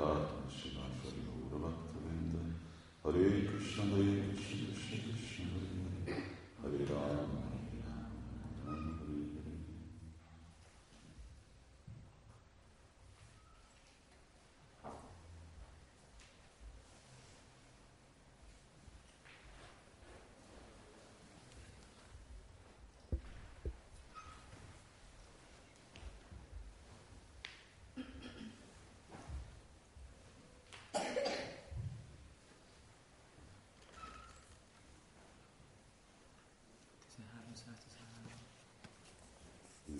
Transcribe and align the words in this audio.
God. 0.00 0.39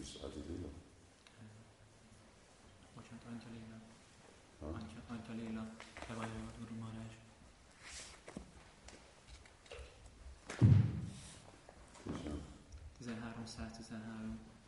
Adi 0.01 0.43
Lila. 0.49 0.69
Bocsánat, 2.95 3.25
Antyaléla. 3.31 3.81
Ha? 4.61 4.67
Antya, 4.67 5.03
Antyaléla. 5.09 5.73
Te 6.07 6.15
vagy 6.15 6.29
a 6.29 6.59
Guru 6.59 6.75
Maharaj. 6.79 7.13
Krishna. 12.05 12.35
13, 12.99 14.60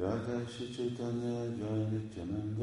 राधा 0.00 0.36
श्री 0.52 0.66
चैतन्य 0.74 1.32
जय 1.56 1.80
नित्यानंद 1.90 2.60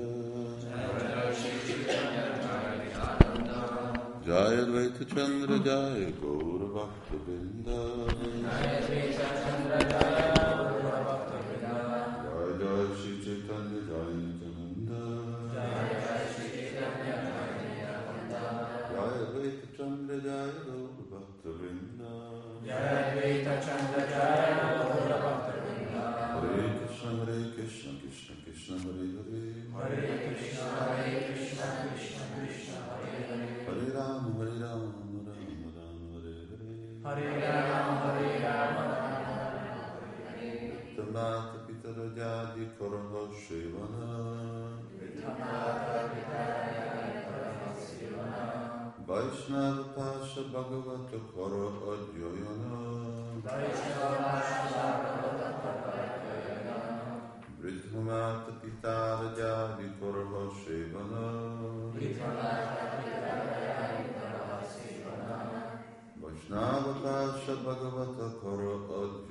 जय 4.27 4.63
द्वैत 4.69 4.97
चंद्र 5.11 5.57
जय 5.67 6.11
गौर 6.21 6.65
भक्त 6.73 7.13
बिंद 7.27 7.69
शिवः 43.39 43.95
वैष्णवपाश 49.07 50.31
भगवत 50.53 51.11
कर 51.29 51.53
अध्ययन 51.89 52.63
বৃদ্ধমাত 57.59 58.43
পিতার 58.59 59.19
জাদি 59.37 59.89
করহ 59.99 60.31
সেবন 60.59 61.11
বৈষ্ণবকাশ 66.21 67.43
ভগবত 67.65 68.19
কর 68.41 68.61
অধ্য 68.95 69.26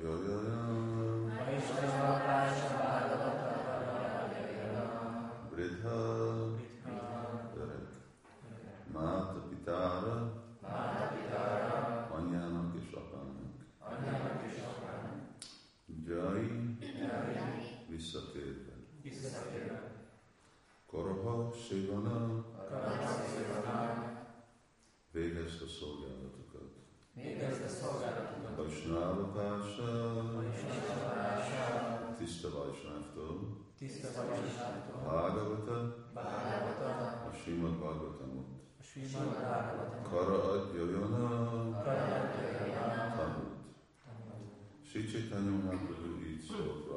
szólt 46.47 46.87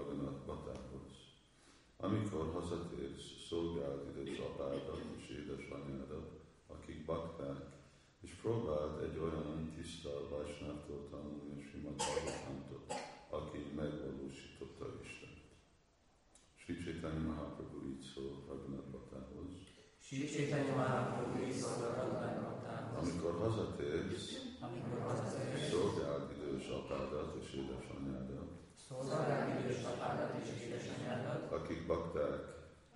Batához. 0.47 1.11
Amikor 1.97 2.51
hazatérsz, 2.53 3.47
szolgáld 3.49 4.01
ide 4.11 4.31
apádat 4.39 5.03
és 5.19 5.29
édesanyádat, 5.39 6.31
akik 6.67 7.05
bakták, 7.05 7.61
és 8.21 8.33
próbáld 8.43 9.03
egy 9.03 9.19
olyan 9.19 9.73
tiszta 9.77 10.29
Vaisnávtól 10.31 11.09
tanulni 11.11 11.63
a 11.87 11.95
Bhagavatamot, 11.97 12.95
aki 13.29 13.59
megvalósította 13.77 14.87
Istent. 15.03 15.43
Sri 16.55 16.75
Chaitanya 16.83 17.27
Mahaprabhu 17.27 17.89
így 17.89 18.03
szól 18.03 18.45
Raghunath 18.49 18.91
Raghunath 18.91 18.91
Amikor 23.01 23.35
hazatérsz, 23.39 24.29
szolgáld 25.71 26.31
idős 26.37 26.69
apádat 26.69 27.37
és 27.41 27.53
édesanyádat, 27.55 27.90
szolgáld 28.91 29.61
idős 29.61 29.83
apádat 29.83 30.33
és 30.43 30.65
édesanyádat, 30.65 31.53
akik 31.53 31.87
bakták, 31.87 32.41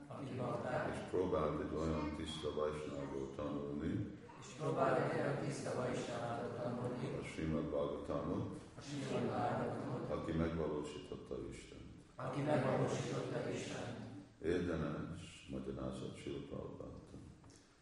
akik 0.06 0.36
bakták, 0.36 0.94
és 0.94 1.00
próbáld 1.10 1.60
egy 1.60 1.76
olyan 1.78 2.16
tiszta 2.16 2.54
Vaisnávot 2.54 3.36
tanulni, 3.36 3.92
és 4.40 4.46
próbáld 4.58 5.10
egy 5.10 5.18
olyan 5.18 5.38
tiszta 5.44 5.74
Vajsnávot 5.74 6.56
tanulni, 6.62 7.06
a 7.20 7.24
Srimad 7.24 7.64
Bhagavatamot, 7.64 8.60
a 8.78 8.80
Srimad 8.80 9.22
Bhagavatamot, 9.22 10.10
aki 10.10 10.32
megvalósította 10.32 11.34
Istent. 11.50 11.90
aki 12.16 12.40
megvalósította 12.40 13.50
Istent. 13.50 13.96
Érdemes 14.42 15.48
magyarázat 15.50 16.16
Silpalbáta. 16.22 17.16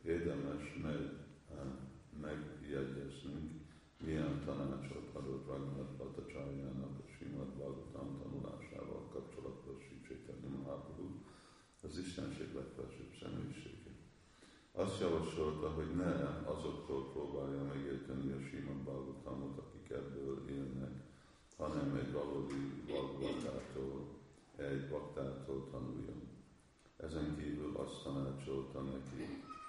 Érdemes 0.02 0.78
meg, 0.82 1.00
eh, 1.50 1.56
megjegyeznünk, 2.20 3.50
milyen 3.50 3.61
tanácsot 4.56 5.08
adott 5.12 5.46
Raghunath 5.46 5.94
Bhattacharya-nak 5.98 6.94
a 7.02 7.06
Srimad 7.12 7.50
Bhagavatam 7.56 8.08
tanulásával 8.22 9.02
kapcsolatban 9.12 9.76
Sri 9.80 10.00
Chaitanya 10.06 10.48
Mahaprabhu, 10.56 11.06
az 11.82 11.98
Istenség 11.98 12.54
legfelsőbb 12.54 13.12
személyisége. 13.20 13.92
Azt 14.72 15.00
javasolta, 15.00 15.70
hogy 15.70 15.90
ne 15.96 16.12
azoktól 16.54 17.10
próbálja 17.12 17.62
megérteni 17.62 18.32
a 18.32 18.40
Srimad 18.40 18.80
Bhagavatamot, 18.84 19.58
akik 19.58 19.90
ebből 19.90 20.48
élnek, 20.48 20.94
hanem 21.56 21.94
egy 22.02 22.12
valódi 22.12 22.60
Bhagavatától, 22.86 24.00
egy 24.56 24.88
baktától 24.88 25.68
tanuljon. 25.70 26.20
Ezen 26.96 27.36
kívül 27.36 27.76
azt 27.76 28.02
tanácsolta 28.02 28.80
neki, 28.80 29.22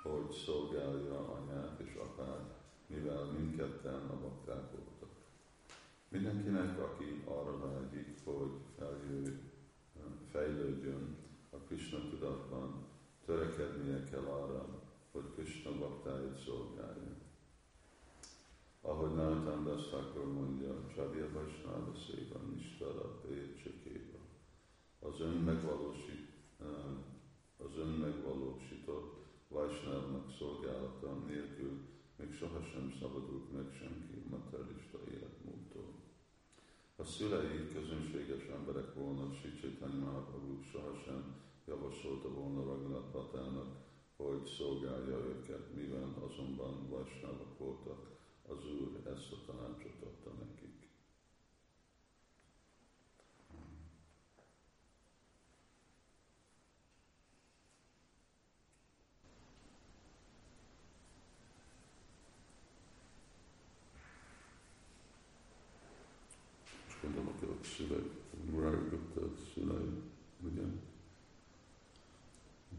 hogy 0.03 0.31
szolgálja 0.31 1.17
anyát 1.37 1.79
és 1.79 1.93
apát, 1.95 2.62
mivel 2.93 3.25
mindketten 3.25 4.09
a 4.09 4.19
bakták 4.21 4.71
voltak. 4.71 5.09
Mindenkinek, 6.09 6.79
aki 6.79 7.21
arra 7.25 7.57
vágyik, 7.57 8.23
hogy 8.23 8.51
feljő, 8.77 9.39
fejlődjön 10.31 11.17
a 11.49 11.57
Krishna 11.57 12.09
tudatban, 12.09 12.85
törekednie 13.25 14.03
kell 14.03 14.25
arra, 14.25 14.81
hogy 15.11 15.23
Krishna 15.35 15.77
baktáit 15.77 16.37
szolgálja. 16.45 17.15
Ahogy 18.81 19.13
Nártán 19.15 19.63
Dasztákor 19.63 20.33
mondja, 20.33 20.87
Csavia 20.95 21.31
Vaisnáva 21.33 21.93
Széva 21.95 22.39
Nistara 22.39 23.21
Pécsekéva. 23.21 24.17
Az 24.99 25.19
ön 25.19 25.33
megvalósít, 25.33 26.31
az 27.57 27.77
ön 27.77 27.87
megvalósított 27.87 29.25
Vaisnávnak 29.47 30.31
szolgálata 30.37 31.13
nélkül 31.27 31.91
még 32.15 32.33
sohasem 32.33 32.93
szabadult 32.99 33.51
meg 33.53 33.65
senki 33.79 34.17
materialista 34.29 34.99
életben. 35.11 35.43
A 37.03 37.05
szülei 37.05 37.67
közönséges 37.73 38.45
emberek 38.45 38.93
volna, 38.93 39.33
Sri 39.33 39.51
Chaitanya 39.59 39.99
Mahaprabhu 39.99 40.61
sohasem 40.71 41.35
javasolta 41.65 42.29
volna 42.29 42.63
Raghunath 42.63 43.11
Bhatának, 43.11 43.75
hogy 44.15 44.45
szolgálja 44.45 45.17
őket, 45.17 45.75
mivel 45.75 46.13
azonban 46.29 46.89
Vajsnávak 46.89 47.57
voltak, 47.57 48.11
az 48.47 48.65
Úr 48.65 49.01
ezt 49.05 49.31
a 49.31 49.37
tanácsot 49.45 50.01
adta 50.01 50.31
nekik. 50.39 50.83
gondolok, 67.03 67.39
hogy 67.39 67.63
szülei, 67.63 68.09
Murari 68.51 68.89
Gupta 68.89 69.21
szülei, 69.53 69.89
ugye? 70.39 70.61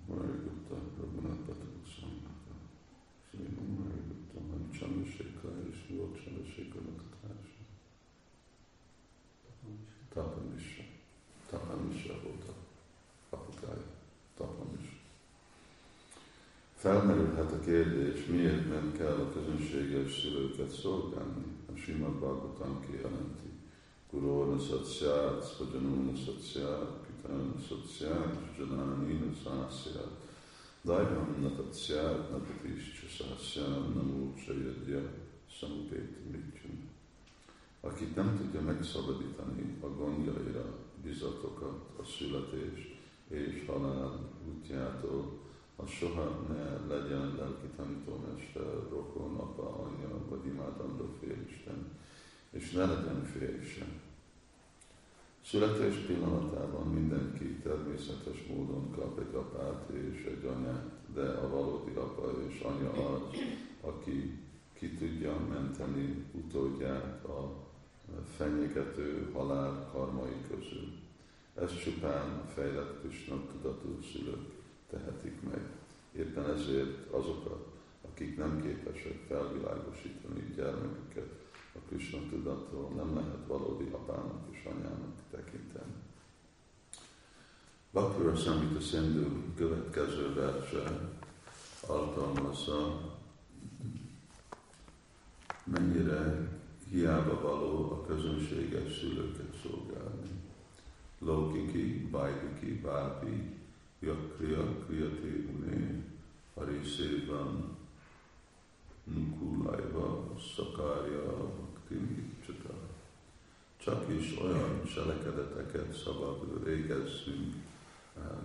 Murari 0.06 0.38
Gupta, 0.38 0.74
Raghunath 0.98 1.40
Bhatta 1.40 1.66
Goswaminak 1.78 2.42
a 2.48 2.54
szülei, 3.30 3.48
Murari 3.68 4.00
Gupta, 4.08 4.40
hanem 4.40 4.70
Chandrasekhar 4.70 5.66
és 5.70 5.86
volt 6.04 6.22
Chandrasekharnak 6.22 7.00
a 7.00 7.26
társa. 7.26 7.60
Tapan 10.12 10.44
Misra. 10.54 10.84
Tapan 11.50 11.78
Misra 11.78 12.14
volt 12.22 12.48
a 12.48 12.54
apukája. 13.36 13.84
Tapan 14.36 14.66
Misra. 14.76 14.98
Felmerülhet 16.74 17.52
a 17.52 17.60
kérdés, 17.60 18.26
miért 18.26 18.68
nem 18.68 18.92
kell 18.96 19.18
a 19.18 19.32
közönséges 19.32 20.20
szülőket 20.20 20.70
szolgálni? 20.70 21.44
A 21.74 21.76
Simad 21.76 22.14
Bhagavatam 22.18 22.86
kijelenti. 22.86 23.48
Gurona 24.10 24.58
Satyat, 24.58 25.50
Spajanuna 25.52 26.16
Satyat, 26.16 27.06
Pitana 27.06 27.54
Satyat, 27.68 28.56
Jananina 28.58 29.32
Sasyat, 29.42 30.22
Dajam 30.84 31.36
Natatyat, 31.40 32.30
Natatischa 32.30 33.06
Sasyam, 33.08 33.92
Namúcsa 33.94 34.52
Jadja, 34.52 35.23
Samupéti 35.58 36.22
Mitjum. 36.30 36.90
Akit 37.80 38.14
nem 38.14 38.36
tudja 38.36 38.60
megszabadítani 38.60 39.78
a 39.80 39.86
gondjaira 39.86 40.78
bizatokat, 41.02 41.80
a 42.00 42.04
születés 42.04 42.98
és 43.28 43.64
halál 43.66 44.30
útjától, 44.48 45.38
az 45.76 45.88
soha 45.88 46.46
ne 46.48 46.94
legyen 46.94 47.34
lelki 47.36 47.66
tanítómester, 47.76 48.88
rokon, 48.90 49.36
apa, 49.36 49.84
anyja, 49.84 50.18
vagy 50.28 50.46
imádandó 50.46 51.16
félisten, 51.20 51.98
és 52.50 52.70
ne 52.70 52.86
legyen 52.86 53.24
fél. 53.24 53.60
Születés 55.44 55.94
pillanatában 55.94 56.86
mindenki 56.86 57.44
természetes 57.44 58.46
módon 58.48 58.90
kap 58.90 59.18
egy 59.18 59.34
apát 59.34 59.88
és 59.88 60.24
egy 60.24 60.44
anyát, 60.44 60.90
de 61.14 61.28
a 61.28 61.48
valódi 61.48 61.90
apa 61.94 62.32
és 62.48 62.60
anya 62.60 62.90
az, 62.90 63.22
aki 63.80 64.43
ki 64.84 64.96
tudja 64.96 65.38
menteni 65.48 66.24
utódját 66.32 67.24
a 67.24 67.52
fenyegető 68.36 69.30
halál 69.32 69.90
karmai 69.92 70.36
közül. 70.48 70.92
Ez 71.54 71.76
csupán 71.76 72.48
fejlett 72.54 73.00
Krishna 73.00 73.40
tudatú 73.52 73.98
szülők 74.12 74.52
tehetik 74.90 75.42
meg. 75.42 75.60
Éppen 76.12 76.50
ezért 76.50 77.12
azokat, 77.12 77.66
akik 78.10 78.36
nem 78.36 78.62
képesek 78.62 79.24
felvilágosítani 79.28 80.52
gyermeküket 80.56 81.30
a 81.74 81.78
Krishna 81.88 82.18
tudattól, 82.30 82.90
nem 82.96 83.14
lehet 83.14 83.46
valódi 83.46 83.88
apának 83.92 84.48
és 84.50 84.64
anyának 84.64 85.14
tekinteni. 85.30 85.92
Bhakura 87.90 88.34
Samhita 88.34 88.80
Sindhu 88.80 89.54
következő 89.56 90.34
verse 90.34 91.10
alkalmazza, 91.86 93.13
mennyire 95.64 96.48
hiába 96.90 97.40
való 97.40 97.90
a 97.90 98.06
közönséges 98.06 98.98
szülőket 98.98 99.54
szolgálni. 99.62 100.30
Lokiki, 101.18 102.08
Vaidiki, 102.10 102.80
Bápi, 102.80 103.56
Yakriya, 103.98 104.84
Kriyati, 104.86 105.48
Une, 105.56 106.02
Harisévan, 106.54 107.76
Nukulaiva, 109.04 110.34
Szakarja, 110.56 111.34
Bhakti, 111.34 112.30
Csata. 112.46 112.74
Csak 113.76 114.08
is 114.18 114.38
olyan 114.42 114.84
cselekedeteket 114.84 115.96
szabad 116.04 116.64
végezzünk, 116.64 117.54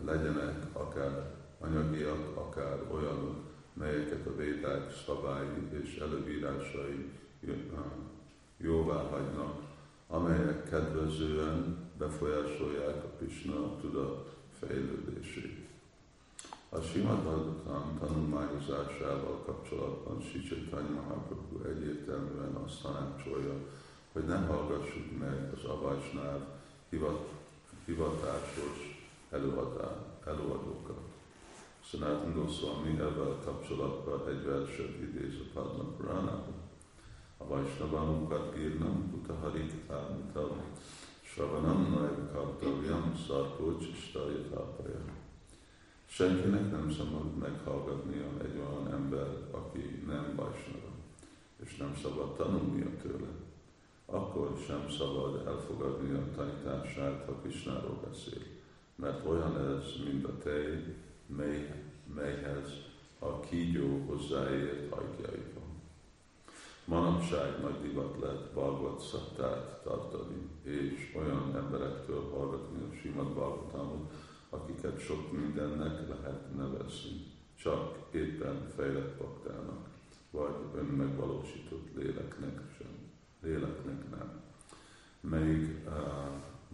legyenek 0.06 0.66
akár 0.74 1.36
anyagiak, 1.60 2.38
akár 2.38 2.80
olyanok, 2.92 3.49
melyeket 3.80 4.28
a 4.28 4.36
védák 4.36 4.92
szabályi 5.06 5.84
és 5.84 5.98
előírásai 5.98 7.12
jóvá 8.58 8.96
hagynak, 8.96 9.62
amelyek 10.08 10.70
kedvezően 10.70 11.78
befolyásolják 11.98 13.04
a 13.04 13.10
Krishna 13.18 13.80
tudat 13.82 14.36
fejlődését. 14.60 15.68
A 16.70 16.82
Simad 16.82 17.18
Bhagavatam 17.18 17.98
tanulmányozásával 18.00 19.44
kapcsolatban 19.46 20.22
Sri 20.22 20.44
Chaitanya 20.44 21.02
Mahaprabhu 21.02 21.64
egyértelműen 21.64 22.54
azt 22.66 22.82
tanácsolja, 22.82 23.54
hogy 24.12 24.26
ne 24.26 24.38
hallgassuk 24.38 25.20
meg 25.20 25.52
az 25.54 25.64
avajsnáv 25.64 26.42
hivatásos 27.86 29.08
előadókat. 30.26 31.09
Sanatan 31.92 32.34
Goswami 32.34 32.90
ebben 32.90 33.40
kapcsolatban 33.46 34.28
egy 34.28 34.44
verset 34.44 35.02
idéz 35.02 35.34
a 35.40 35.44
Padma 35.54 35.84
Puránában. 35.84 36.54
A 37.38 37.48
Vajsnavanunkat 37.48 38.58
írnam, 38.58 39.22
Utaharikitámitam, 39.22 40.62
Sravanam 41.22 41.82
Naim 41.92 42.30
Kartavyam, 42.34 43.16
Szarkócsista 43.28 44.32
Jatápaja. 44.32 45.02
Senkinek 46.06 46.72
nem 46.72 46.92
szabad 46.92 47.38
meghallgatnia 47.38 48.28
egy 48.42 48.58
olyan 48.58 48.94
ember, 48.94 49.28
aki 49.52 50.04
nem 50.08 50.36
Vajsnava, 50.36 50.92
és 51.64 51.78
nem 51.78 51.96
szabad 52.02 52.36
tanulnia 52.36 52.98
tőle. 53.02 53.30
Akkor 54.06 54.58
sem 54.68 54.90
szabad 54.90 55.48
elfogadni 55.48 56.14
a 56.14 56.36
tanítását, 56.36 57.26
ha 57.26 57.42
Kisnáról 57.42 58.00
beszél, 58.10 58.44
mert 58.96 59.26
olyan 59.26 59.58
ez, 59.58 59.84
mint 60.06 60.26
a 60.26 60.38
tej, 60.38 60.96
mely, 61.36 61.84
melyhez 62.16 62.70
a 63.20 63.40
kígyó 63.40 64.06
hozzáért 64.08 64.92
ajkjaival. 64.92 65.68
Manapság 66.86 67.62
nagy 67.62 67.82
divat 67.82 68.20
lett 68.20 68.54
Balgat 68.54 69.02
szattát 69.02 69.84
tartani, 69.84 70.50
és 70.64 71.14
olyan 71.16 71.56
emberektől 71.56 72.30
hallgatni 72.30 72.82
a 72.82 72.96
Simad 73.02 73.34
Balgatamot, 73.34 74.14
akiket 74.50 75.00
sok 75.00 75.32
mindennek 75.32 76.08
lehet 76.08 76.56
nevezni, 76.56 77.26
csak 77.56 77.98
éppen 78.12 78.68
fejlett 78.76 79.18
baktának, 79.18 79.88
vagy 80.32 80.56
önmegvalósított 80.76 81.96
léleknek 81.96 82.60
sem, 82.78 83.12
léleknek 83.42 84.10
nem. 84.10 84.42
Még 85.20 85.84
uh, 85.86 85.94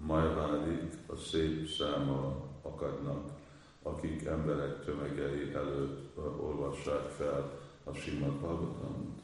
majvádik 0.05 0.93
a 1.05 1.15
szép 1.15 1.67
száma 1.67 2.43
akadnak, 2.61 3.29
akik 3.85 4.25
emberek 4.25 4.85
tömegei 4.85 5.53
előtt 5.53 6.17
olvassák 6.39 7.09
fel 7.17 7.59
a 7.83 7.93
Simad 7.93 8.31
Bhagavatamot. 8.31 9.19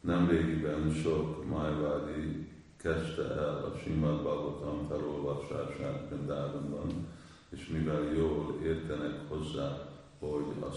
Nemrégiben 0.00 0.90
sok 0.90 1.48
majvádi 1.48 2.48
kezdte 2.76 3.22
el 3.22 3.64
a 3.64 3.78
Simad 3.78 4.22
Bhagavatam 4.22 4.86
felolvasását 4.88 6.08
Brindában, 6.08 7.06
és 7.48 7.68
mivel 7.68 8.02
jól 8.02 8.58
értenek 8.62 9.28
hozzá, 9.28 9.88
hogy 10.18 10.44
a 10.60 10.70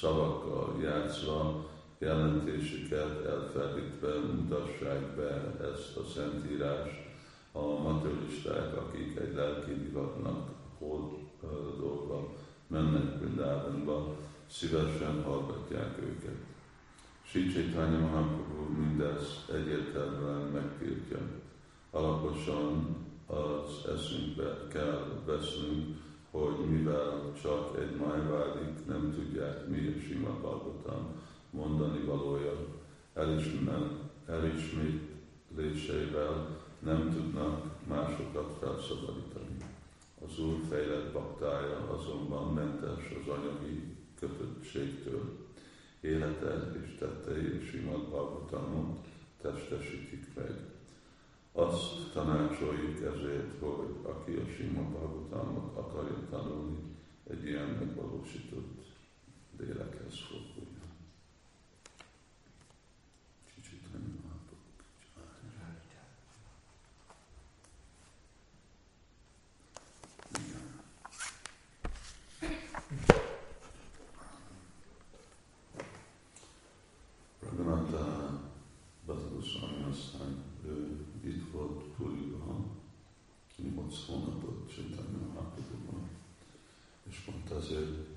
szavakkal 0.00 0.80
játszva, 0.82 1.70
jelentésüket 1.98 3.24
elferdítve 3.24 4.14
mutassák 4.18 5.16
be 5.16 5.56
ezt 5.72 5.96
a 5.96 6.04
szentírás 6.04 6.88
a 7.52 7.60
materialisták, 7.60 8.76
akik 8.76 9.18
egy 9.18 9.34
lelki 9.34 9.72
divatnak 9.72 10.48
hold 10.78 11.21
dolga 11.78 12.28
mennek 12.66 13.18
Brindában, 13.18 14.16
szívesen 14.50 15.22
hallgatják 15.22 15.98
őket. 15.98 16.36
Sri 17.22 17.52
Chaitanya 17.52 17.98
Mahaprabhu 17.98 18.72
mindezt 18.78 19.50
egyértelműen 19.50 20.50
megtiltja. 20.52 21.18
Alaposan 21.90 22.96
az 23.26 23.90
eszünkbe 23.94 24.66
kell 24.68 25.22
veszünk, 25.26 25.96
hogy 26.30 26.70
mivel 26.70 27.32
csak 27.42 27.78
egy 27.78 27.96
májvádik 27.96 28.86
nem 28.86 29.12
tudják 29.14 29.68
mi 29.68 29.94
a 29.96 30.00
sima 30.00 30.30
Bhagavatam 30.30 31.06
mondani 31.50 32.04
valója, 32.04 32.54
elismer, 33.14 33.82
elismét 34.26 35.12
átlésével 35.52 36.60
nem 36.78 37.10
tudnak 37.10 37.64
másokat 37.88 38.56
felszabadítani. 38.60 39.51
Az 40.32 40.38
Úr 40.38 40.60
fejlett 40.68 41.12
baktája 41.12 41.88
azonban 41.90 42.52
mentes 42.52 43.10
az 43.20 43.28
anyagi 43.28 43.96
kötöttségtől. 44.18 45.46
Élete 46.00 46.80
és 46.82 46.94
tettei 46.98 47.60
és 47.60 47.72
imad 47.72 48.08
Bhagavatamot 48.08 49.06
testesítik 49.40 50.34
meg. 50.34 50.54
Azt 51.52 52.12
tanácsoljuk 52.12 52.96
ezért, 52.96 53.58
hogy 53.60 53.94
aki 54.02 54.32
a 54.32 54.46
sima 54.56 54.82
Bhagavatamot 54.82 55.76
akarja 55.76 56.26
tanulni, 56.30 56.78
egy 57.30 57.44
ilyen 57.44 57.68
megvalósított 57.68 58.82
lélekhez 59.58 60.14
understood 87.74 88.11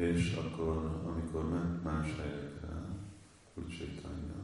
És 0.00 0.32
akkor, 0.34 0.76
amikor 1.06 1.48
ment 1.48 1.84
más 1.84 2.06
helyekre, 2.16 2.86
Kulcsétánya, 3.54 4.42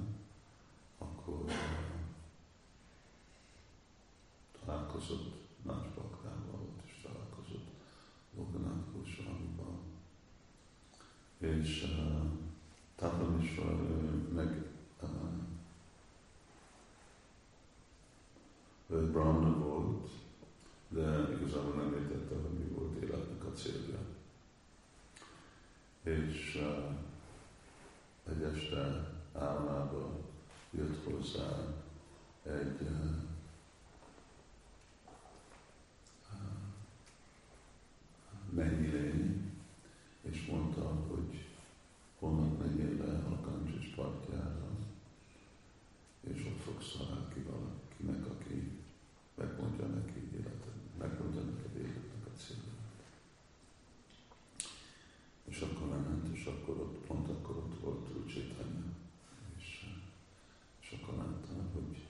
akkor 0.99 1.35
uh, 1.35 1.53
találkozott 4.61 5.35
más 5.63 5.85
baktával, 5.95 6.61
ott 6.61 6.85
is 6.85 7.03
találkozott 7.03 7.69
Loganát 8.37 8.93
Goswamival. 8.93 9.79
És 11.39 11.83
uh, 11.83 12.31
Tapan 12.97 13.43
is 13.43 13.59
uh, 13.59 14.33
meg 14.35 14.65
uh, 15.03 15.11
ő 18.87 19.13
volt, 19.59 20.09
de 20.89 21.37
igazából 21.41 21.75
nem 21.75 21.93
értette, 21.93 22.35
hogy 22.35 22.59
mi 22.59 22.75
volt 22.75 23.03
életnek 23.03 23.45
a 23.45 23.53
célja 23.53 24.16
és 26.07 26.55
uh, 26.55 26.95
egy 28.29 28.43
este 28.43 29.11
álmába 29.33 30.11
jött 30.71 31.05
hozzá 31.05 31.49
egy 32.43 32.81
uh, 32.81 33.27
mennyi 38.51 38.89
lény, 38.89 39.53
és 40.23 40.47
mondta, 40.47 40.85
hogy 41.09 41.47
honnan 42.19 42.57
menjél 42.59 42.97
le 42.97 43.13
a 43.13 43.41
Ganges 43.41 43.87
partjára, 43.95 44.69
és 46.21 46.45
ott 46.45 46.61
fogsz 46.61 46.97
találni 46.97 47.25
ki 47.35 47.41
valakinek, 47.41 48.31
aki 48.31 48.71
megmondja 49.35 49.87
neki 49.87 50.31
életet, 50.33 50.99
megmondja 50.99 51.41
neked 51.41 51.77
életnek 51.77 52.27
a 52.27 52.37
célját. 52.39 52.77
És 55.45 55.61
akkor 55.61 55.89
lement, 55.89 56.37
és 56.37 56.45
akkor 56.67 56.81
ott, 56.81 57.07
pont 57.07 57.29
akkor 57.29 57.57
ott 57.57 57.81
volt 57.81 58.27
Csétanya. 58.27 58.85
És, 59.59 59.87
és 60.81 60.99
akkor 60.99 61.15
látta, 61.15 61.53
hogy 61.75 62.07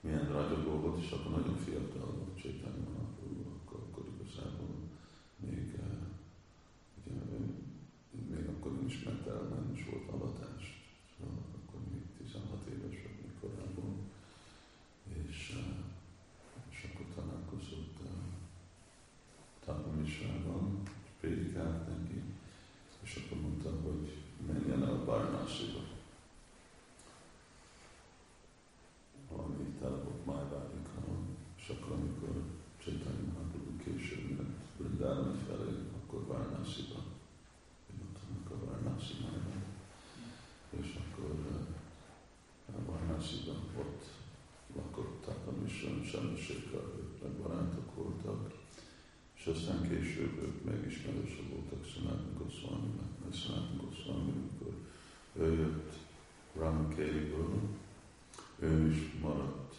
milyen 0.00 0.32
ragyogó 0.32 0.70
volt, 0.70 1.02
és 1.02 1.10
akkor 1.10 1.30
nagyon 1.30 1.56
fiatal 1.56 2.10
volt 2.18 2.40
Csétanya, 2.42 2.88
akkor, 3.02 3.80
akkor 3.90 4.04
igazából 4.14 4.74
még, 5.36 5.78
eh, 5.78 6.06
ugye, 6.98 7.18
még 8.30 8.46
akkor 8.48 8.72
nem 8.72 8.86
ismert 8.86 9.26
el, 9.26 9.42
nem 9.42 9.70
is 9.74 9.88
volt 9.90 10.08
avatás. 10.10 10.64
Szóval 11.18 11.44
akkor 11.54 11.80
még 11.92 12.02
16 12.18 12.66
éves 12.66 13.02
volt 13.02 13.20
még 13.22 13.32
korábban. 13.40 13.94
És, 15.28 15.56
eh, 15.56 15.74
és 16.70 16.88
akkor 16.88 17.06
találkozott 17.14 17.96
uh, 18.00 18.06
eh, 18.06 18.24
Tapumisában, 19.64 20.82
prédikált 21.20 21.88
neki, 21.88 22.22
és 23.00 23.22
akkor 23.24 23.40
mondta, 23.40 23.70
hogy 23.82 24.18
menjen 24.46 24.88
el 24.88 25.04
Barnásiba. 25.04 25.80
Valami 29.30 29.64
tele 29.80 29.96
volt 29.96 30.26
Májvárikon, 30.26 31.36
és 31.56 31.68
akkor 31.68 31.92
amikor 31.92 32.42
Csaitanya 32.84 33.32
Mahaprabhu 33.32 33.76
később 33.84 34.36
ment 34.36 34.56
Brindárani 34.76 35.38
felé, 35.46 35.72
akkor 35.96 36.26
Varnásziba. 36.26 37.02
Mondtam, 37.98 38.58
a 38.60 38.64
Varnászi 38.64 39.14
Májvár. 39.22 39.64
És 40.80 40.98
akkor 41.00 41.30
uh, 41.30 42.86
Varnásziba 42.86 43.52
ott 43.78 44.04
lakott 44.76 45.24
Tapanisran, 45.24 46.04
Semmisékkal, 46.04 46.94
ők 46.98 47.22
legbarátok 47.22 47.94
voltak, 47.94 48.52
és 49.34 49.46
aztán 49.46 49.82
később 50.20 50.64
megismerőse 50.64 51.42
voltak 51.50 51.84
Sanatana 51.84 52.38
Goswami-nak, 52.38 53.12
mert 53.22 53.36
Sanatana 53.42 53.82
Goswami, 53.82 54.32
amikor 54.32 54.74
ő 55.32 55.54
jött 55.54 55.92
Ramakéliből, 56.54 57.60
ő 58.58 58.90
is 58.90 59.12
maradt 59.20 59.74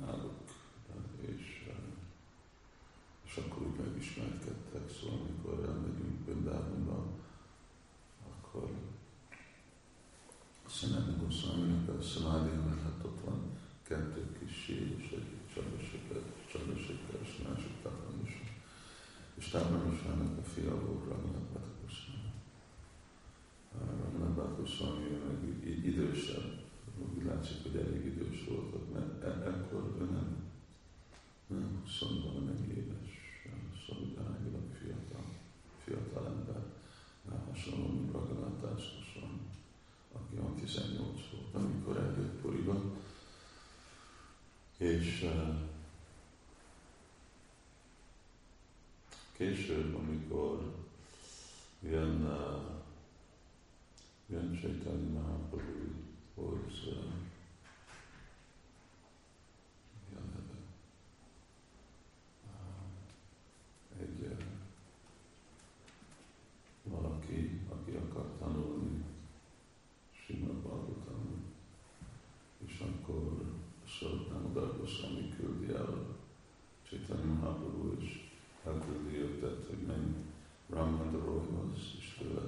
náluk, 0.00 0.40
és, 1.20 1.68
és 3.26 3.36
akkor 3.36 3.66
úgy 3.66 3.78
megismerkedtek, 3.86 4.90
szóval 4.90 5.18
amikor 5.20 5.68
elmegyünk 5.68 6.18
Bindávonba, 6.24 7.06
akkor 8.30 8.70
Sanatana 10.68 11.16
Goswami-nak 11.22 11.88
a 11.88 12.02
Samadhi, 12.02 12.56
mert 12.56 12.82
hát 12.82 13.04
ott 13.04 13.20
van 13.24 13.40
kettő 13.82 14.38
kis 14.38 14.62
sír, 14.64 14.96
és 14.98 15.10
egy 15.10 15.54
Csandrasekhar, 16.52 17.20
és 17.22 17.42
másik 17.48 17.82
Tapanisra. 17.82 18.54
És 19.38 19.48
Tápányosának 19.48 20.35
a 20.35 20.35
fia 20.54 20.74
volt 20.84 21.04
Raghunath 21.08 21.50
Bhattacoswami. 21.52 22.30
Raghunath 23.78 24.34
Bhattacoswami 24.34 25.08
meg 25.26 25.38
idősebb, 25.84 26.64
úgy 27.16 27.24
látszik, 27.24 27.62
hogy 27.62 27.76
elég 27.76 28.04
idős 28.04 28.44
voltak, 28.48 28.92
mert 28.92 29.22
e- 29.22 29.48
ekkor 29.48 29.96
ő 30.00 30.04
nem, 30.04 30.36
nem 31.46 31.80
20 31.82 32.00
valamennyi 32.00 32.68
éves, 32.68 33.10
szóval 33.86 34.06
fiatal, 34.80 35.24
fiatal 35.84 36.26
ember, 36.26 36.62
hasonló, 37.48 37.86
mint 37.86 38.12
Raghunath 38.12 38.60
Bhattacoswami, 38.60 39.40
aki 40.12 40.60
18 40.60 40.98
volt, 41.32 41.54
amikor 41.54 41.96
eljött 41.96 42.40
Puriba, 42.40 42.82
és 44.76 45.22
uh, 45.22 45.55
Később, 49.66 49.94
amikor 49.94 50.74
jön, 51.80 52.24
uh, 52.24 52.62
jön 54.26 54.58
Chaitanya 54.60 55.20
Mahaprabhuhoz 55.20 56.86
uh, 56.86 56.94
uh, 62.42 62.60
egy 64.00 64.20
uh, 64.20 64.44
valaki, 66.82 67.60
aki 67.68 67.90
akar 67.90 68.32
tanulni 68.38 69.04
Srimad 70.12 70.56
Bhagavatam, 70.56 71.44
és 72.66 72.78
akkor 72.80 73.44
Sarvnamodar 73.84 74.78
Goswami 74.78 75.34
küldi 75.36 75.72
el 75.72 76.16
Chaitanya 76.88 77.24
Mahaprabhu, 77.24 77.96
és 78.00 78.26
elküldi 78.66 79.16
őket, 79.16 79.66
hogy 79.66 79.86
menj 79.86 80.14
Ramanda 80.68 81.24
Royhoz, 81.24 81.94
és 81.98 82.14
tőle 82.18 82.46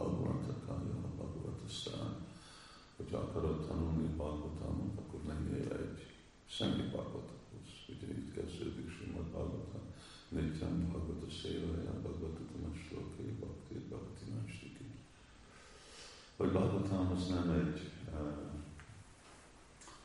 Bhagavata 0.00 0.54
Kaya, 0.66 0.98
Bhagavata 1.16 1.68
Szán. 1.68 2.12
Hogyha 2.96 3.18
akarod 3.18 3.66
tanulni 3.66 4.08
Bhagavatamot, 4.16 4.98
akkor 4.98 5.20
menjél 5.32 5.72
egy 5.72 6.00
személy 6.56 6.88
Bhagavatamhoz. 6.94 7.70
Ugye 7.92 8.08
itt 8.18 8.34
kezdődik 8.34 8.90
Srimad 8.90 9.28
Bhagavatam. 9.34 9.84
Nityam 10.28 10.74
Bhagavata 10.88 11.30
Szévaja, 11.40 11.92
Bhagavata 12.02 12.42
Tamaslokai, 12.52 13.30
Bhakti, 13.40 13.74
Bhakti 13.90 14.24
Mastiki. 14.34 14.88
Hogy 16.36 16.50
Bhagavatam 16.52 17.10
az 17.16 17.28
nem 17.28 17.50
egy 17.60 17.78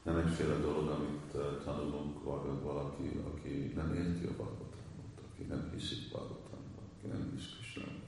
nem 0.04 0.18
egyféle 0.18 0.58
dolog, 0.58 0.88
amit 0.88 1.30
tanulunk 1.64 2.24
valaki, 2.64 3.08
aki 3.32 3.72
nem 3.76 3.94
érti 3.94 4.26
a 4.26 4.36
Bhagavatamot, 4.40 5.16
aki 5.28 5.44
nem 5.44 5.72
hiszik 5.74 6.10
Bhagavatamot, 6.12 6.78
aki 6.98 7.08
nem 7.08 7.32
hisz 7.34 7.50
Krishnában. 7.54 8.05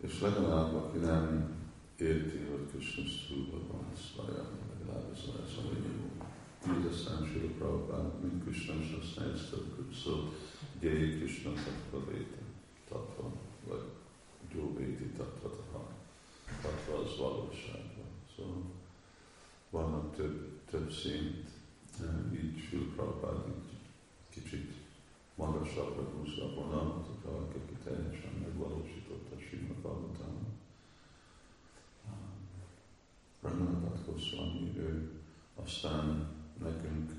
És 0.00 0.20
legalább, 0.20 0.74
aki 0.74 0.98
nem 0.98 1.54
érti, 1.96 2.38
hogy 2.38 2.66
Krishna 2.70 3.04
sztúban 3.06 3.66
van, 3.68 3.84
várja, 4.16 4.48
legalább 4.78 5.12
ez 5.12 5.24
lesz 5.38 5.56
a 5.56 5.62
lényeg. 5.62 6.00
Így 6.68 6.86
aztán 6.92 7.26
Sri 7.26 7.38
Prabhupád, 7.38 8.22
mint 8.22 8.42
Krishna 8.44 8.74
használja 8.74 9.32
a 9.32 9.94
szót, 10.04 10.34
Gay 10.80 11.18
Krishna 11.18 11.52
Tattva 11.52 12.10
Véta, 12.10 12.42
Tattva, 12.88 13.32
vagy 13.68 13.82
Gyóvéti 14.52 15.04
Tattva 15.04 15.48
Taha. 15.48 15.88
Tattva 16.62 16.98
az 16.98 17.18
valóságban. 17.18 18.10
Szóval 18.36 18.62
vannak 19.70 20.14
több, 20.16 20.58
több 20.70 20.90
szint, 20.90 21.48
így 22.32 22.58
Sri 22.68 22.78
Prabhupád 22.78 23.46
így 23.48 23.69
magasabbra 25.40 26.02
húzza 26.02 26.44
a 26.44 26.54
vonalat, 26.54 27.06
hogy 27.06 27.30
valaki, 27.30 27.56
aki 27.62 27.76
teljesen 27.84 28.32
megvalósította 28.42 29.34
a 29.36 29.40
Srimad 29.40 29.76
Bhagavatamot. 29.76 30.58
Raghunath 33.42 34.06
Goswami, 34.06 34.72
ő 34.76 35.10
aztán 35.54 36.28
nekünk 36.58 37.12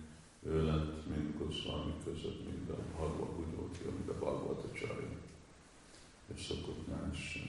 ő 0.43 0.65
lett, 0.65 1.07
mint 1.07 1.37
Goswami 1.37 1.93
között, 2.03 2.45
mint 2.45 2.69
a 2.69 2.77
Bhagavad 2.95 3.35
Gita, 3.37 3.91
mint 3.91 4.09
a 4.09 4.17
Bhagavad 4.19 4.65
Acharya. 4.71 5.09
És 6.33 6.41
szokott 6.41 6.87
más, 6.87 7.47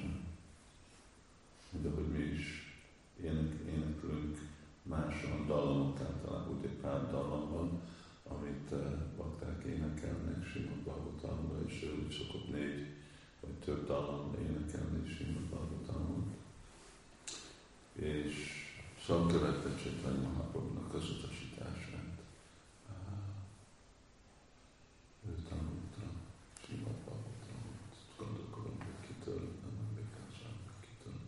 mint 1.70 1.86
ahogy 1.86 2.08
mi 2.08 2.22
is 2.22 2.76
ének, 3.22 3.52
éneklünk 3.74 4.38
máson 4.82 5.46
dallamot, 5.46 6.00
általában 6.00 6.56
ugye 6.58 6.68
pár 6.68 7.10
dallam 7.10 7.50
van, 7.50 7.80
amit 8.34 8.70
uh, 8.70 8.78
bakták 9.16 9.64
énekelnek 9.64 10.46
Simon 10.46 10.82
Bhagavatamra, 10.84 11.64
és 11.66 11.82
ő 11.82 12.04
úgy 12.04 12.12
szokott 12.12 12.52
négy 12.52 12.86
vagy 13.40 13.54
több 13.64 13.86
dallamra 13.86 14.40
énekelni 14.40 15.08
Simon 15.08 15.46
Bhagavatamot. 15.50 16.34
És 17.92 18.34
szóval 19.06 19.26
követte 19.26 19.82
Csaitanya 19.82 20.28
Mahaprabhunak 20.28 20.94
az 20.94 21.10
utasítását. 21.10 22.16
Ő 25.28 25.34
tanulta 25.48 26.04
Simon 26.66 26.94
Bhagavatamot, 27.04 27.94
gondolkodom, 28.18 28.76
hogy 28.78 29.06
kitől, 29.06 29.48
nem 29.62 29.74
emlékezem, 29.88 30.56
kitől. 30.80 31.18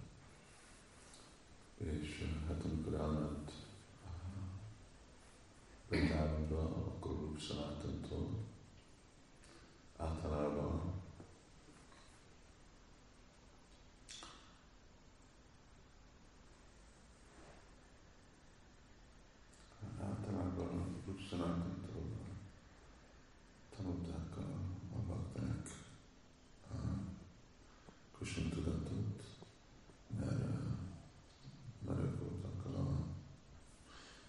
És 2.01 2.25
hát 2.49 2.65
amikor 2.65 2.95
elment 2.95 3.53
Brindávonba, 5.89 6.61
akkor 6.61 7.13
Rup 7.13 7.39
Sanatantól 7.39 8.29
általában 9.97 10.93
általában 20.01 21.03
Rup 21.07 21.19
Sanatantól 21.19 22.03
tanulták 23.77 24.37
a, 24.37 24.41
a 24.97 24.99
bakták 25.09 25.69
a 26.71 26.75
Krishna 28.17 28.49
tudatot, 28.49 29.23
mert, 30.21 30.45
mert 31.87 32.01
ők 32.01 32.21
voltak 32.21 32.65
a 32.65 33.05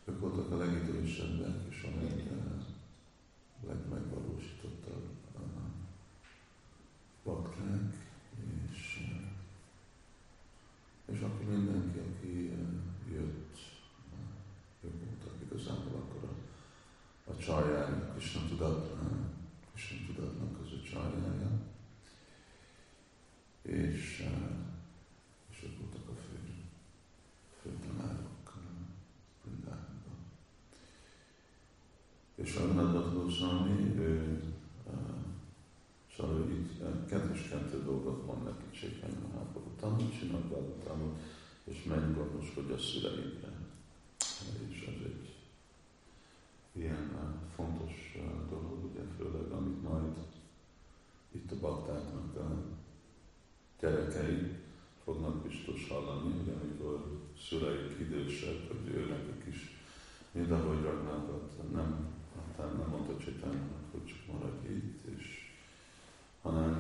ők 0.06 0.20
voltak 0.20 0.52
a 0.52 0.58
legidősebbek, 0.58 1.66
és 1.70 1.84
a 1.84 2.02
leg, 2.02 2.32
legmegvalósítottabb 3.68 5.16
bakták, 7.24 7.96
és, 8.72 9.10
és 11.06 11.20
aki 11.20 11.44
mindenki, 11.44 12.00
aki 12.00 12.52
jött, 13.12 13.58
ők 14.82 15.06
voltak 15.06 15.34
igazából 15.46 16.00
akkor 16.00 16.30
a, 16.30 17.32
a 17.32 17.38
csarjája, 17.38 18.12
Krishna 18.12 18.48
tudat, 18.48 18.98
Krishna 19.72 20.14
tudatnak 20.14 20.60
az 20.60 20.72
a 20.72 20.82
csarjája, 20.90 21.52
és, 23.62 24.30
és 25.50 25.64
ők 25.64 25.80
voltak 25.80 26.10
a 26.10 26.16
fő, 26.16 26.38
fő 27.62 27.78
tanárok 27.86 28.54
Brindában. 29.44 30.18
És 32.56 32.62
Raghunath 32.62 33.14
Goswami, 33.14 34.00
ő 34.00 34.42
Szóval 36.18 36.50
itt 36.50 37.08
kedves-kedves 37.10 37.84
dolgot 37.84 38.26
mond 38.26 38.44
neki 38.44 38.70
Csépen 38.72 39.18
Maháprabhu. 39.22 39.70
Tanulj 39.80 40.10
csinálj 40.20 40.44
Bhagavatamot, 40.44 41.18
és 41.64 41.84
menj 41.84 42.14
gondoskodj 42.14 42.72
a 42.72 42.78
szüleidre. 42.78 43.52
És 44.70 44.88
ez 44.88 45.06
egy 45.06 45.36
ilyen 46.72 47.10
fontos 47.56 48.18
dolog, 48.50 48.84
ugye 48.92 49.02
főleg, 49.18 49.52
amit 49.52 49.84
majd 49.84 50.14
itt 51.32 51.52
a 51.52 51.60
baktáknak 51.60 52.36
a 52.36 52.64
gyerekei 53.80 54.52
fognak 55.04 55.48
biztos 55.48 55.88
hallani, 55.90 56.32
hogy 56.32 56.54
amikor 56.62 57.22
szüleik 57.48 58.00
idősek, 58.00 58.68
hogy 58.68 58.94
ő 58.94 59.06
nekik 59.10 59.54
is, 59.54 59.80
mint 60.32 60.52
ahogy 60.52 60.82
Ragnákat 60.82 61.72
nem, 61.72 62.16
hát 62.58 62.78
nem 62.78 62.90
mondta 62.90 63.18
Csétánynak, 63.18 63.92
hogy 63.92 64.06
csak 64.06 64.34
maradj 64.34 64.68
itt, 64.68 65.06
és 65.18 65.54
hanem 66.42 66.74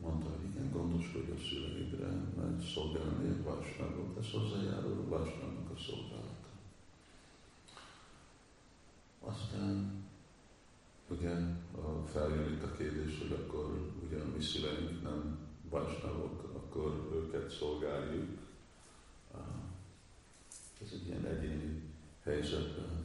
mondta, 0.00 0.28
hogy 0.30 0.44
igen, 0.50 0.70
gondoskodj 0.72 1.30
a 1.30 1.38
szüleidre, 1.38 2.06
mert 2.36 2.60
szolgálni 2.74 3.28
egy 3.28 3.44
válságot, 3.44 4.18
ez 4.18 4.30
hozzájárul 4.30 5.04
a 5.06 5.08
válságnak 5.08 5.70
a 5.74 5.78
szolgálata. 5.78 6.48
Aztán 9.20 10.04
ugye 11.08 11.34
feljön 12.12 12.52
itt 12.52 12.62
a 12.62 12.76
kérdés, 12.76 13.18
hogy 13.18 13.32
akkor 13.32 13.92
ugye 14.06 14.20
a 14.20 14.36
mi 14.36 14.42
szüleink 14.42 15.02
nem 15.02 15.38
válságok, 15.70 16.52
akkor 16.56 17.10
őket 17.12 17.50
szolgáljuk. 17.50 18.38
Ez 20.82 20.88
egy 20.92 21.06
ilyen 21.06 21.24
egyéni 21.24 21.93
helyzetben 22.24 23.04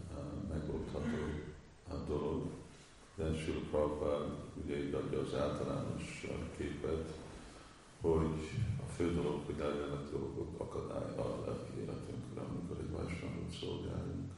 megoldható 0.50 1.40
dolog. 2.10 2.42
De 3.16 3.36
Sri 3.36 3.52
Prabhupád 3.52 4.32
ugye 4.64 4.84
így 4.84 4.94
adja 4.94 5.20
az 5.20 5.34
általános 5.34 6.26
képet, 6.58 7.14
hogy 8.02 8.38
a 8.86 8.90
fő 8.96 9.14
dolog, 9.14 9.42
hogy 9.46 9.58
legyenek 9.58 10.10
dolgok 10.12 10.60
akadály 10.60 11.18
a 11.18 11.44
lelki 11.46 11.80
életünkre, 11.82 12.42
amikor 12.42 12.78
egy 12.80 12.92
vásárlót 12.92 13.52
szolgáljunk, 13.60 14.32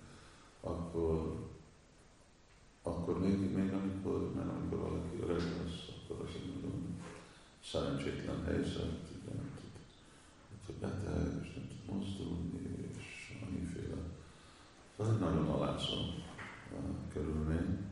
akkor, 0.62 1.36
akkor 2.82 3.20
még, 3.20 3.56
még 3.56 3.74
amikor, 3.74 4.34
mert 4.36 4.50
amikor 4.50 4.80
valaki 4.80 5.17
öreg 5.24 5.44
lesz, 5.58 5.80
akkor 5.89 6.26
az 6.26 6.36
egy 6.36 6.54
nagyon 6.54 7.04
szerencsétlen 7.63 8.44
helyzet, 8.44 9.00
ugye 9.12 9.34
nem 9.34 9.52
tud, 9.60 9.72
tud 10.65 10.76
beteg, 10.76 11.39
és 11.44 11.54
nem 11.56 11.67
tud 11.67 11.96
mozdulni, 11.96 12.89
és 12.98 13.38
annyiféle. 13.46 14.02
Szóval 14.98 15.13
egy 15.13 15.20
nagyon 15.20 15.48
alázó 15.48 15.96
uh, 16.72 17.13
körülmény 17.13 17.89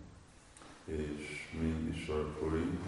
és 0.97 1.55
mint 1.59 1.95
Isvarpuri, 1.95 2.79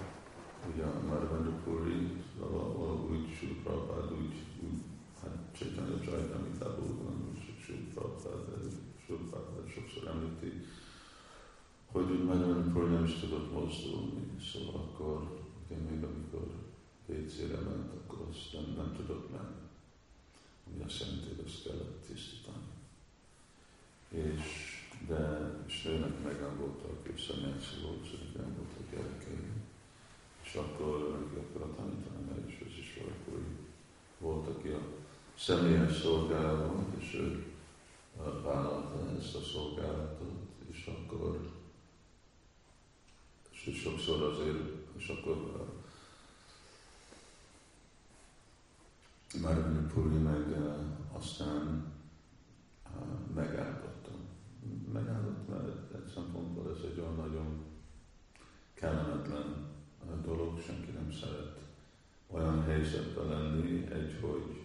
ugye 0.73 0.85
Madhavendra 0.85 1.51
Puri, 1.63 2.23
valahogy 2.39 3.09
úgy 3.09 3.33
Sri 3.37 3.47
Prabhupád, 3.63 4.11
úgy, 4.11 4.35
úgy 4.63 4.79
hát 5.21 5.37
Chaitanya 5.55 5.99
Charitamritában 5.99 6.83
úgy 6.89 7.03
van, 7.03 7.15
hogy 7.25 7.55
Sri 7.63 7.75
Prabhupád, 7.93 8.41
Sri 9.03 9.15
Prabhupád 9.15 9.69
sokszor 9.75 10.07
említi, 10.07 10.65
hogy 11.91 12.11
úgy 12.11 12.23
Madhavendra 12.23 12.71
Puri 12.71 12.93
nem 12.93 13.03
is 13.03 13.19
tudott 13.19 13.50
mozdulni, 13.61 14.39
szóval 14.51 14.81
akkor, 14.81 15.39
ugye 15.65 15.77
még 15.89 16.03
amikor 16.03 16.47
WC-re 17.05 17.59
ment, 17.59 17.93
akkor 17.93 18.27
azt 18.29 18.53
nem, 18.53 18.73
nem 18.77 18.93
tudott 18.95 19.31
menni. 19.31 19.61
Ugye 20.73 20.85
jelenti, 20.99 21.27
hogy 21.27 21.43
azt 21.45 21.63
kellett 21.63 22.05
tisztítani. 22.07 22.69
És 24.09 24.79
de 25.07 25.51
és 25.67 25.83
nőnek 25.83 26.23
meg 26.23 26.57
voltak, 26.57 27.07
és 27.13 27.21
személyszi 27.21 27.75
volt, 27.83 28.09
hogy 28.09 28.31
nem 28.35 28.55
voltak 28.55 28.91
gyerekei. 28.91 29.51
És 30.43 30.53
akkor 30.53 31.29
akkor 31.37 31.61
a 31.61 31.75
tanítanom 31.75 32.47
is, 32.47 32.59
ez 32.59 32.77
is 32.77 32.99
valakor 32.99 33.45
volt, 34.19 34.47
aki 34.47 34.67
a 34.67 34.81
személyes 35.37 35.95
szolgálat 35.97 36.85
és 36.99 37.13
ő 37.13 37.45
vállalta 38.43 39.15
ezt 39.19 39.35
a 39.35 39.41
szolgálatot, 39.41 40.39
és 40.71 40.85
akkor 40.85 41.60
és 43.65 43.79
sokszor 43.79 44.21
azért, 44.21 44.57
és 44.97 45.07
akkor 45.07 45.69
Marvin 49.41 49.87
Puri 49.87 50.17
meg 50.17 50.55
aztán 51.11 51.91
megáldottam. 53.35 54.19
Megáldott, 54.93 55.47
mert 55.47 55.93
egy 55.93 56.11
szempontból 56.13 56.75
ez 56.77 56.83
egy 56.91 56.99
olyan 56.99 57.15
nagyon 57.15 57.63
kellemetlen 58.73 59.69
dolog, 60.23 60.59
senki 60.59 60.91
nem 60.91 61.11
szeret 61.11 61.59
olyan 62.27 62.63
helyzetben 62.63 63.27
lenni, 63.27 63.91
egy, 63.91 64.17
hogy 64.21 64.61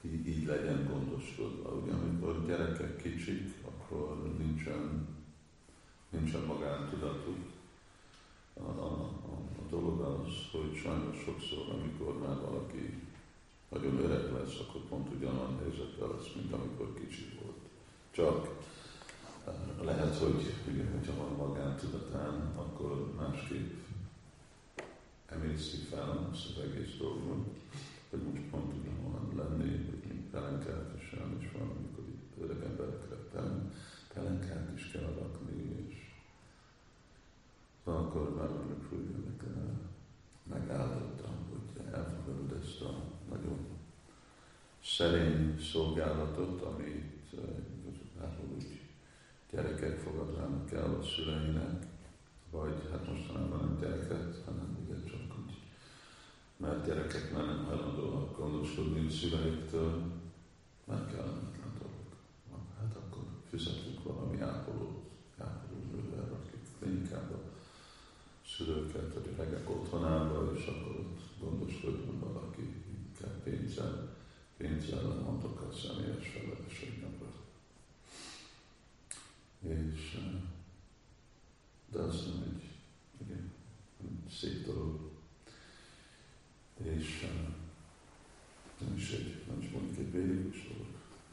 így, 0.00 0.28
így 0.28 0.46
legyen 0.46 0.86
gondoskodva. 0.90 1.70
Ugye, 1.70 1.92
amikor 1.92 2.46
gyerekek 2.46 2.96
kicsik, 2.96 3.54
akkor 3.64 4.36
nincsen, 4.38 5.06
nincsen 6.12 6.40
magántudatuk. 6.40 7.38
A, 8.54 8.60
a, 8.60 8.92
a, 9.30 9.34
a 9.62 9.64
dolog 9.70 10.00
az, 10.00 10.32
hogy 10.52 10.76
sajnos 10.82 11.16
sokszor, 11.24 11.64
amikor 11.72 12.18
már 12.18 12.36
valaki 12.40 13.02
nagyon 13.68 13.98
öreg 13.98 14.32
lesz, 14.32 14.58
akkor 14.60 14.80
pont 14.88 15.08
ugyanolyan 15.14 15.58
helyzetben 15.62 16.08
lesz, 16.08 16.32
mint 16.34 16.52
amikor 16.52 16.94
kicsi 16.94 17.38
volt. 17.42 17.62
Csak 18.10 18.60
lehet, 19.82 20.16
hogy 20.16 20.54
ugye, 20.72 20.84
hogyha 20.90 21.16
van 21.16 21.46
magántudatán, 21.46 22.52
akkor 22.56 23.12
másképp 23.16 23.72
emészti 25.26 25.76
fel 25.76 26.28
az 26.32 26.62
egész 26.62 26.96
dolgot, 26.98 27.46
hogy 28.10 28.22
most 28.22 28.42
pont 28.50 28.72
ugyanolyan 28.78 29.32
lenni, 29.36 29.70
hogy 29.90 30.02
mint 30.08 30.30
pelenkeltesen, 30.30 31.36
és 31.40 31.50
van, 31.52 31.68
amikor 31.76 32.04
itt 32.08 32.42
öreg 32.42 32.62
emberekre 32.70 33.16
pelen, 33.32 33.72
pelenkát 34.14 34.70
is 34.74 34.90
kell 34.90 35.14
rakni, 35.18 35.41
akkor 38.12 38.34
már 38.36 38.48
mondjuk, 38.48 38.88
hogy 38.88 39.06
megállottam, 40.42 41.34
hogy 41.50 41.84
elfogadod 41.92 42.60
ezt 42.62 42.80
a 42.80 42.94
nagyon 43.30 43.58
szerény 44.84 45.60
szolgálatot, 45.60 46.62
amit 46.62 47.30
hát 48.20 48.38
úgy 48.54 48.80
gyerekek 49.50 49.98
fogadnának 49.98 50.72
el 50.72 50.94
a 50.94 51.02
szüleinek, 51.02 51.86
vagy 52.50 52.88
hát 52.90 53.08
mostanában 53.08 53.58
nem 53.58 53.78
gyereket, 53.80 54.42
hanem 54.44 54.78
ugye 54.84 55.10
csak 55.10 55.20
úgy, 55.20 55.56
mert 56.56 56.86
gyerekek 56.86 57.32
már 57.32 57.44
nem 57.44 57.64
hajlandóak 57.64 58.38
gondoskodni 58.38 59.06
a 59.06 59.10
szüleiktől, 59.10 60.02
nem 60.84 61.06
kellemetlen 61.06 61.72
dolog. 61.78 62.06
Hát 62.78 62.96
akkor 62.96 63.24
fizetünk 63.48 64.02
valami 64.02 64.40
ápolót, 64.40 65.02
ápolónővel, 65.38 66.38
akik 66.40 66.60
klinikába 66.78 67.52
szülőket, 68.56 69.14
vagy 69.14 69.34
öregek 69.38 69.70
otthonába, 69.70 70.52
és 70.56 70.66
akkor 70.66 70.96
ott 70.96 71.20
gondoskodjon 71.40 72.20
valaki, 72.20 72.84
kell 73.20 73.40
pénzzel, 73.44 74.16
pénzzel 74.56 75.02
mondok 75.02 75.60
a 75.60 75.74
személyes 75.74 76.28
felelősségnemre. 76.28 77.26
És 79.60 80.18
de 81.92 81.98
az 81.98 82.26
nem 82.26 82.42
egy 82.54 82.68
igen, 83.26 83.52
szép 84.30 84.66
dolog. 84.66 85.10
És 86.82 87.26
nem 88.78 88.96
is 88.96 89.10
egy, 89.10 89.42
nem 89.48 89.60
is 89.60 89.70
mondjuk 89.70 89.98
egy 89.98 90.12
védikus 90.12 90.68
dolog, 90.68 90.86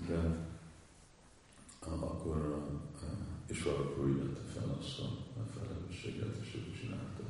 de 0.08 0.48
akkor 2.06 2.68
és 3.48 3.64
valakor 3.64 4.06
úgy 4.06 4.38
fel 4.54 4.78
azt 4.80 5.00
a 5.00 5.29
felelősséget, 5.90 6.36
és 6.42 6.56
ő 6.56 6.72
csinálta 6.80 7.24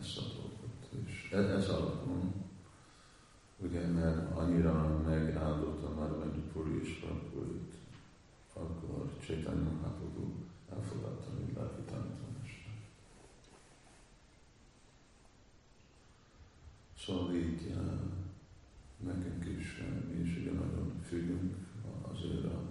ezt 0.00 0.18
a 0.18 0.20
dolgot. 0.20 1.06
És 1.06 1.30
e-, 1.32 1.36
ez 1.36 1.68
alapon, 1.68 2.32
ugye, 3.56 3.86
mert 3.86 4.36
annyira 4.36 5.02
megáldott 5.04 5.96
már 5.96 6.18
Vendipuri 6.18 6.80
és 6.80 6.98
Prabhuit, 6.98 7.74
akkor 8.52 9.18
Csaitanya 9.26 9.70
Mahaprabhu 9.70 10.32
elfogadta, 10.72 11.30
mint 11.38 11.56
lelki 11.56 11.80
tanítómester. 11.80 12.72
Szóval 16.98 17.34
így 17.34 17.74
nekünk 18.96 19.58
is, 19.58 19.82
mi 20.08 20.20
is 20.20 20.36
ugye 20.36 20.52
nagyon 20.52 21.00
függünk 21.06 21.56
azért 22.12 22.44
a 22.44 22.62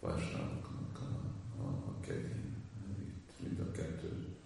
vásárlóknak 0.00 1.00
a, 1.00 1.62
a, 1.62 1.66
a 1.66 2.00
kegyén. 2.00 2.54
Itt 3.00 3.32
mind 3.42 3.60
a 3.60 3.70
kettő, 3.70 4.36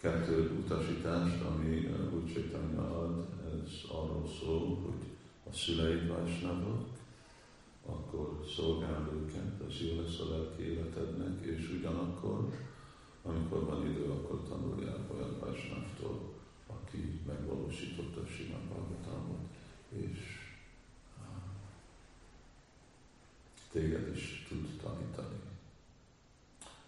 kettő 0.00 0.50
utasítást, 0.64 1.42
ami 1.42 1.88
úgy 2.14 2.32
Csaitanya 2.32 2.98
ad, 3.00 3.26
ez 3.52 3.70
arról 3.88 4.28
szól, 4.40 4.76
hogy 4.76 5.08
a 5.50 5.52
szüleid 5.52 6.08
vásnavok, 6.08 6.88
akkor 7.86 8.44
szolgál 8.56 9.08
őket, 9.14 9.60
az 9.68 9.74
jó 9.80 10.00
lesz 10.00 10.18
a 10.18 10.30
lelki 10.30 10.62
életednek, 10.62 11.44
és 11.44 11.70
ugyanakkor, 11.78 12.52
amikor 13.22 13.64
van 13.64 13.86
idő, 13.90 14.04
akkor 14.04 14.42
tanuljál 14.48 15.06
olyan 15.14 15.38
Vajsnávtól, 15.40 16.32
aki 16.66 17.20
megvalósította 17.26 18.26
Simán 18.26 18.68
Bhagavatamot, 18.68 19.48
és 19.88 20.18
téged 23.72 24.16
is 24.16 24.46
tud 24.48 24.66
tanítani. 24.82 25.49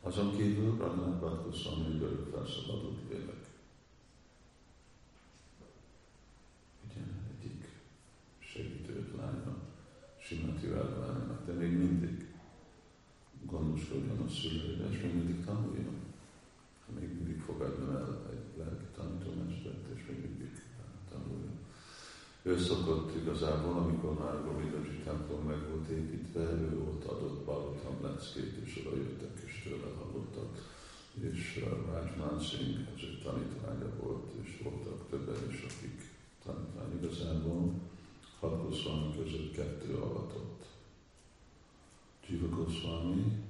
Azon 0.04 0.36
kívül 0.36 0.76
Ragnar 0.76 1.18
Bhatkoszwami 1.18 2.00
örök 2.00 2.34
felszabadult 2.34 2.98
lélek. 3.08 3.50
Ugye 6.84 7.00
egyik 7.38 7.68
segítő 8.38 9.14
lánya, 9.16 9.56
Simati 10.18 10.66
Radvának, 10.66 11.46
de 11.46 11.52
még 11.52 11.78
mindig 11.78 12.34
gondoskodjon 13.46 14.18
a 14.18 14.28
szüleire, 14.28 14.90
és 14.90 15.02
még 15.02 15.14
mindig 15.14 15.44
tanuljon. 15.44 16.00
Még 17.00 17.14
mindig 17.14 17.40
fogadjon 17.40 17.96
el 17.96 18.28
egy 18.30 18.58
lelki 18.58 18.84
tanítómestert, 18.94 19.96
és 19.96 20.06
még 20.08 20.20
mindig. 20.20 20.62
Ő 22.42 22.59
szokott 22.59 23.16
igazából, 23.16 23.76
amikor 23.76 24.18
már 24.18 24.44
Govindaji 24.44 24.98
templom 25.05 25.44
meg 25.46 25.68
volt 25.70 25.88
építve, 25.88 26.40
ő 26.40 26.81
ott 26.81 27.05
adott 27.05 27.44
Balatam 27.44 27.96
leckét, 28.02 28.57
és 28.64 28.83
oda 28.87 28.96
jöttek, 28.96 29.42
és 29.44 29.62
tőle 29.62 29.92
hallottak. 29.98 30.70
És 31.20 31.64
Rajmán 31.64 32.40
Singh, 32.40 32.88
az 32.94 33.02
ő 33.02 33.18
tanítványa 33.24 33.90
volt, 34.02 34.33
és 34.42 34.61
voltak 34.62 35.09
többen 35.11 35.50
is, 35.50 35.62
akik 35.62 36.11
tanítvány 36.44 36.98
igazából 37.02 37.72
hat 38.40 38.62
Goswami 38.62 39.16
között 39.16 39.52
kettő 39.52 39.96
avatott. 39.96 40.64
Jiva 42.28 42.57
Goswami 42.57 43.42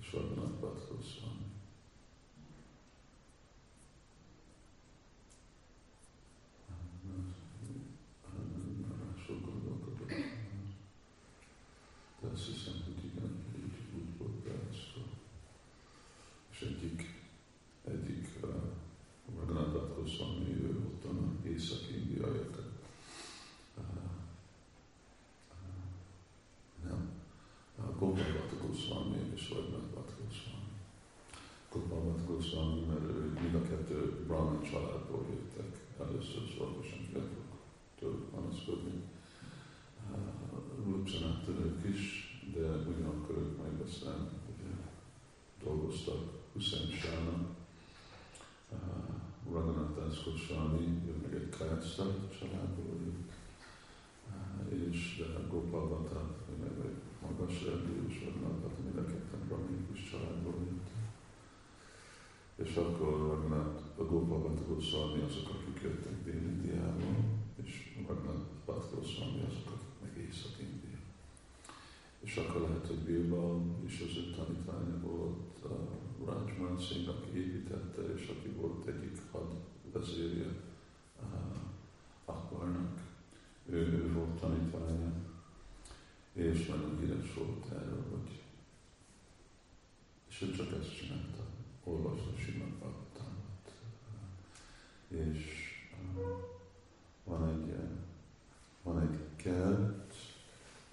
és 0.00 0.12
Raghunath 0.12 0.58
Bhatt 0.60 0.88
Goswami. 0.90 1.46
Sok 9.26 9.44
gondolkodok. 9.44 10.08
De 12.20 12.28
azt 12.32 12.46
hiszem, 12.46 12.74
hogy 12.84 13.04
igen, 13.04 13.44
így 13.56 13.94
úgy 13.94 14.18
volt 14.18 14.34
beállítva. 14.34 15.02
És 16.50 16.55
egyik, 16.66 17.22
egyik 17.84 18.28
uh, 18.42 18.50
Raghunath 19.36 19.96
Goswami, 19.96 20.62
ő 20.62 20.76
ott 20.86 21.04
a 21.04 21.48
észak-indiaiak 21.48 22.56
Gopalvat 27.98 28.52
Goswami 28.60 29.16
és 29.34 29.48
Vajnavat 29.48 30.12
Goswami. 30.20 30.72
Gopalvat 31.72 32.26
Goswami, 32.26 32.80
mert 32.80 33.00
ő 33.00 33.38
mind 33.40 33.54
a 33.54 33.62
kettő 33.62 34.24
Brahman 34.26 34.62
családból 34.62 35.26
jöttek. 35.30 35.84
Először 36.00 36.42
orvosan 36.60 36.98
tudok 37.98 38.30
panaszkodni. 38.30 39.02
Rupsanától 40.84 41.54
ők 41.54 41.94
is, 41.94 42.30
de 42.54 42.66
ugyanakkor 42.66 43.36
ők 43.36 43.62
meg 43.62 43.80
aztán 43.86 44.28
ugye, 44.54 44.70
dolgoztak 45.64 46.20
Hussein 46.52 46.90
Sának. 46.90 47.54
Raghunath 49.52 50.24
Goswami, 50.24 51.02
Kácsa 51.58 52.04
családból 52.38 52.98
jött. 53.04 53.32
És 54.88 55.22
Gopal 55.50 55.86
Bhatta, 55.88 56.34
meg 56.60 56.86
egy 56.86 57.00
magas 57.22 57.64
rendű 57.64 58.08
és 58.08 58.24
vannak, 58.24 58.78
mind 58.84 58.96
a 58.96 59.04
ketten 59.04 59.46
brahminikus 59.48 60.10
családból 60.10 60.54
jöttek. 60.58 60.96
És 62.56 62.76
akkor 62.76 63.18
Ragnát, 63.18 63.80
a 63.98 64.04
Gopalvat 64.04 64.68
Goswami 64.68 65.20
azok, 65.20 65.48
akik 65.48 65.82
jöttek 65.82 66.24
Dél-Indiából, 66.24 67.16
és 67.62 67.96
Ragnar 68.06 68.44
Bhatkószami 68.64 69.40
azokat 69.48 69.82
meg 70.02 70.26
Észak-India. 70.28 70.98
És 72.20 72.36
akkor 72.36 72.60
lehet, 72.60 72.86
hogy 72.86 72.96
Bilbao 72.98 73.60
is 73.86 74.00
az 74.00 74.16
ő 74.16 74.34
tanítványa 74.36 75.00
volt, 75.00 75.64
uh, 75.64 76.26
Rajman 76.26 76.78
Singh, 76.78 77.08
aki 77.08 77.38
építette, 77.38 78.02
és 78.14 78.28
aki 78.28 78.48
volt 78.48 78.86
egyik 78.86 79.20
hadvezérje 79.30 80.46
uh, 81.22 81.56
Akbarnak. 82.24 83.00
Ő, 83.66 83.76
ő 83.76 84.12
volt 84.12 84.40
tanítványa, 84.40 85.12
és 86.32 86.68
híres 87.26 87.34
volt 87.34 87.82
erről, 87.82 88.04
hogy 88.10 88.40
és 90.28 90.42
ő 90.42 90.50
csak 90.50 90.72
ezt 90.80 90.96
csinálta, 90.96 91.42
olvasta 91.84 92.30
Simon 92.36 92.78
Bhagavatamot. 92.78 93.70
És 95.08 95.42
uh, 96.16 96.26
van 97.24 97.48
egy, 97.48 97.74
van 98.82 99.00
egy 99.00 99.18
kert, 99.36 100.14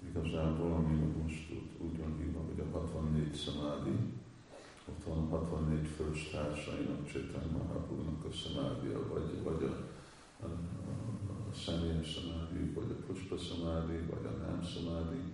igazából, 0.08 0.72
ami 0.72 0.94
most 1.22 1.50
úgy, 1.78 1.98
van 1.98 2.16
hívva, 2.18 2.40
hogy 2.40 2.60
a 2.60 2.78
64 2.78 3.34
szamádi, 3.34 3.96
ott 4.88 5.04
van 5.04 5.18
a 5.18 5.36
64 5.36 5.86
fős 5.86 6.28
társainak, 6.30 7.12
Csétán 7.12 7.48
Mahaprabhunak 7.52 8.24
a 8.24 8.32
szamádia, 8.32 9.08
vagy, 9.08 9.42
vagy 9.42 9.62
a, 9.62 9.88
a, 10.44 10.46
a, 10.46 11.50
a 11.50 11.54
személyes 11.54 12.14
szamádi, 12.14 12.72
vagy 12.72 12.90
a 12.90 13.04
puspa 13.06 13.38
szamádi, 13.38 13.96
vagy 13.96 14.24
a 14.24 14.46
nem 14.46 14.62
szamádi, 14.62 15.33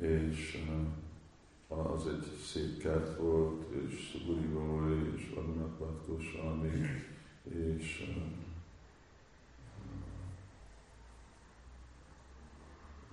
és 0.00 0.66
az 1.68 2.06
egy 2.06 2.36
szép 2.44 2.78
kert 2.78 3.18
volt, 3.18 3.72
és 3.72 4.24
Roy, 4.52 5.14
és 5.16 5.32
Vadunak 5.34 5.78
Vatkósami, 5.78 6.70
és 7.42 8.06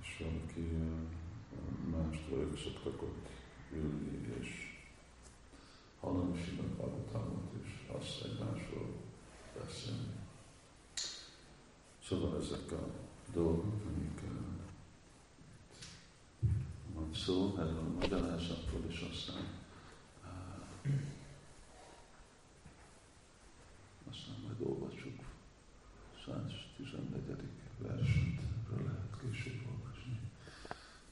és 0.01 0.23
valaki 0.23 0.61
mástól 1.91 2.39
ők 2.39 2.57
szoktak 2.57 3.01
ott 3.01 3.27
ülni, 3.73 4.27
és 4.39 4.49
hallani 5.99 6.43
Simon 6.43 6.75
Bhagavatamot, 6.75 7.53
és 7.63 7.69
azt 7.97 8.23
egymásról 8.23 8.87
beszélni. 9.59 10.15
Szóval 12.03 12.37
ezek 12.41 12.71
a 12.71 12.89
dolgok, 13.33 13.81
amik 13.85 14.21
van 17.07 17.15
szó, 17.15 17.55
erről 17.57 17.77
a 17.77 17.99
magyarázatról, 17.99 18.81
és 18.87 19.05
aztán 19.11 19.43
uh, 20.23 20.93
aztán 24.09 24.35
majd 24.45 24.69
olvassuk 24.69 25.19
114. 26.25 27.21
verset, 27.77 28.39
lehet 28.85 29.13
később 29.21 29.61
olvasni. 29.71 30.19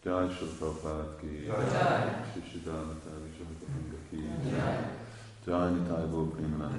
Jai 0.04 0.30
Shri 0.36 0.48
Prabhupada 0.58 1.16
ki. 1.16 1.28
Shri 2.32 2.42
Siddhartha 2.52 3.10
Vishwamita 3.24 3.66
ki, 4.10 4.16
Jai 5.46 5.74
Nitai 5.74 6.10
Gopinana 6.10 6.76